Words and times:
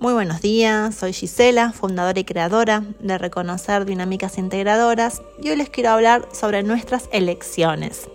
Muy 0.00 0.12
buenos 0.12 0.40
días, 0.40 0.94
soy 0.94 1.12
Gisela, 1.12 1.72
fundadora 1.72 2.20
y 2.20 2.22
creadora 2.22 2.84
de 3.00 3.18
Reconocer 3.18 3.84
Dinámicas 3.84 4.38
Integradoras 4.38 5.22
y 5.42 5.50
hoy 5.50 5.56
les 5.56 5.70
quiero 5.70 5.90
hablar 5.90 6.28
sobre 6.30 6.62
nuestras 6.62 7.08
elecciones. 7.10 8.06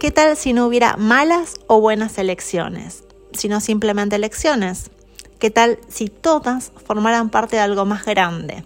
¿Qué 0.00 0.10
tal 0.10 0.36
si 0.36 0.52
no 0.52 0.66
hubiera 0.66 0.96
malas 0.96 1.54
o 1.68 1.80
buenas 1.80 2.18
elecciones, 2.18 3.04
sino 3.32 3.60
simplemente 3.60 4.16
elecciones? 4.16 4.90
¿Qué 5.38 5.52
tal 5.52 5.78
si 5.86 6.08
todas 6.08 6.72
formaran 6.84 7.30
parte 7.30 7.54
de 7.54 7.62
algo 7.62 7.84
más 7.84 8.04
grande, 8.04 8.64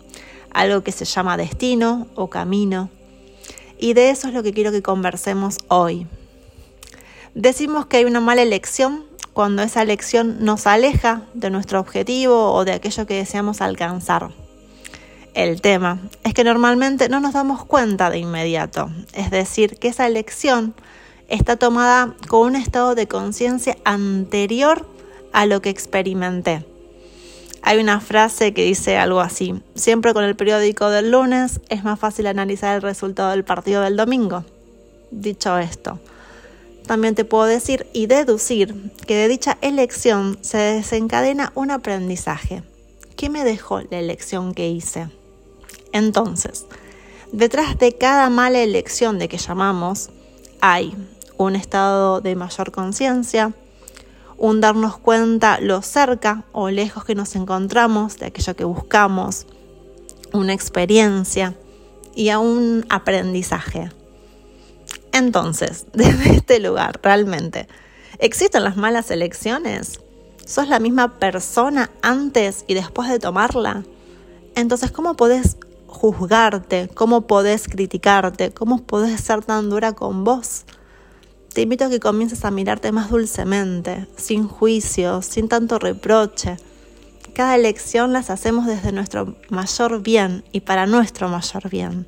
algo 0.52 0.82
que 0.82 0.92
se 0.92 1.04
llama 1.04 1.36
destino 1.36 2.06
o 2.14 2.30
camino? 2.30 2.88
Y 3.78 3.92
de 3.92 4.08
eso 4.08 4.28
es 4.28 4.32
lo 4.32 4.42
que 4.42 4.54
quiero 4.54 4.72
que 4.72 4.80
conversemos 4.80 5.58
hoy. 5.68 6.06
Decimos 7.34 7.84
que 7.84 7.98
hay 7.98 8.06
una 8.06 8.20
mala 8.20 8.40
elección 8.40 9.09
cuando 9.40 9.62
esa 9.62 9.80
elección 9.80 10.44
nos 10.44 10.66
aleja 10.66 11.22
de 11.32 11.48
nuestro 11.48 11.80
objetivo 11.80 12.52
o 12.52 12.66
de 12.66 12.72
aquello 12.72 13.06
que 13.06 13.14
deseamos 13.14 13.62
alcanzar. 13.62 14.28
El 15.32 15.62
tema 15.62 15.98
es 16.24 16.34
que 16.34 16.44
normalmente 16.44 17.08
no 17.08 17.20
nos 17.20 17.32
damos 17.32 17.64
cuenta 17.64 18.10
de 18.10 18.18
inmediato, 18.18 18.90
es 19.14 19.30
decir, 19.30 19.78
que 19.78 19.88
esa 19.88 20.06
elección 20.06 20.74
está 21.28 21.56
tomada 21.56 22.14
con 22.28 22.48
un 22.48 22.54
estado 22.54 22.94
de 22.94 23.08
conciencia 23.08 23.78
anterior 23.86 24.86
a 25.32 25.46
lo 25.46 25.62
que 25.62 25.70
experimenté. 25.70 26.66
Hay 27.62 27.78
una 27.78 28.00
frase 28.00 28.52
que 28.52 28.66
dice 28.66 28.98
algo 28.98 29.20
así, 29.20 29.62
siempre 29.74 30.12
con 30.12 30.24
el 30.24 30.36
periódico 30.36 30.90
del 30.90 31.12
lunes 31.12 31.62
es 31.70 31.82
más 31.82 31.98
fácil 31.98 32.26
analizar 32.26 32.76
el 32.76 32.82
resultado 32.82 33.30
del 33.30 33.44
partido 33.44 33.80
del 33.80 33.96
domingo. 33.96 34.44
Dicho 35.10 35.56
esto, 35.56 35.98
también 36.86 37.14
te 37.14 37.24
puedo 37.24 37.44
decir 37.44 37.86
y 37.92 38.06
deducir 38.06 38.92
que 39.06 39.16
de 39.16 39.28
dicha 39.28 39.58
elección 39.60 40.38
se 40.40 40.58
desencadena 40.58 41.52
un 41.54 41.70
aprendizaje. 41.70 42.62
¿Qué 43.16 43.30
me 43.30 43.44
dejó 43.44 43.80
la 43.80 43.98
elección 43.98 44.54
que 44.54 44.68
hice? 44.68 45.08
Entonces, 45.92 46.66
detrás 47.32 47.78
de 47.78 47.96
cada 47.96 48.30
mala 48.30 48.60
elección 48.60 49.18
de 49.18 49.28
que 49.28 49.38
llamamos, 49.38 50.10
hay 50.60 50.94
un 51.36 51.56
estado 51.56 52.20
de 52.20 52.36
mayor 52.36 52.70
conciencia, 52.70 53.52
un 54.36 54.60
darnos 54.60 54.98
cuenta 54.98 55.60
lo 55.60 55.82
cerca 55.82 56.44
o 56.52 56.70
lejos 56.70 57.04
que 57.04 57.14
nos 57.14 57.36
encontramos 57.36 58.18
de 58.18 58.26
aquello 58.26 58.56
que 58.56 58.64
buscamos, 58.64 59.46
una 60.32 60.52
experiencia 60.52 61.54
y 62.14 62.30
a 62.30 62.38
un 62.38 62.86
aprendizaje. 62.88 63.90
Entonces, 65.20 65.86
desde 65.92 66.34
este 66.34 66.60
lugar, 66.60 66.98
realmente, 67.02 67.68
¿existen 68.18 68.64
las 68.64 68.76
malas 68.76 69.10
elecciones? 69.10 70.00
¿Sos 70.46 70.68
la 70.68 70.80
misma 70.80 71.18
persona 71.18 71.90
antes 72.00 72.64
y 72.66 72.74
después 72.74 73.08
de 73.10 73.18
tomarla? 73.18 73.84
Entonces, 74.56 74.90
¿cómo 74.90 75.16
podés 75.16 75.58
juzgarte? 75.86 76.88
¿Cómo 76.94 77.26
podés 77.26 77.68
criticarte? 77.68 78.50
¿Cómo 78.52 78.82
podés 78.82 79.20
ser 79.20 79.44
tan 79.44 79.68
dura 79.68 79.92
con 79.92 80.24
vos? 80.24 80.64
Te 81.52 81.62
invito 81.62 81.84
a 81.84 81.90
que 81.90 82.00
comiences 82.00 82.46
a 82.46 82.50
mirarte 82.50 82.90
más 82.90 83.10
dulcemente, 83.10 84.06
sin 84.16 84.48
juicio, 84.48 85.20
sin 85.20 85.48
tanto 85.48 85.78
reproche. 85.78 86.56
Cada 87.34 87.56
elección 87.56 88.14
las 88.14 88.30
hacemos 88.30 88.66
desde 88.66 88.90
nuestro 88.92 89.36
mayor 89.50 90.00
bien 90.02 90.44
y 90.50 90.60
para 90.60 90.86
nuestro 90.86 91.28
mayor 91.28 91.68
bien. 91.68 92.06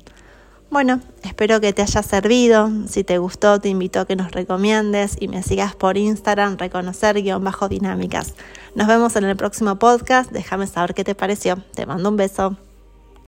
Bueno, 0.73 1.01
espero 1.21 1.61
que 1.61 1.71
te 1.71 1.83
haya 1.83 2.01
servido. 2.01 2.67
Si 2.87 3.03
te 3.03 3.19
gustó, 3.19 3.59
te 3.59 3.69
invito 3.69 3.99
a 3.99 4.07
que 4.07 4.15
nos 4.15 4.31
recomiendes 4.31 5.15
y 5.19 5.27
me 5.27 5.43
sigas 5.43 5.75
por 5.75 5.97
Instagram, 5.97 6.57
reconocer-dinámicas. 6.57 8.33
Nos 8.73 8.87
vemos 8.87 9.15
en 9.15 9.25
el 9.25 9.37
próximo 9.37 9.75
podcast. 9.77 10.31
Déjame 10.31 10.65
saber 10.65 10.95
qué 10.95 11.03
te 11.03 11.13
pareció. 11.13 11.57
Te 11.75 11.85
mando 11.85 12.09
un 12.09 12.17
beso. 12.17 12.57